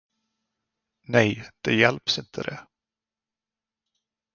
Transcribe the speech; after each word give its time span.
Nej, 1.03 1.49
det 1.61 1.75
hjälps 1.75 2.19
inte, 2.19 2.41
det. 2.41 2.67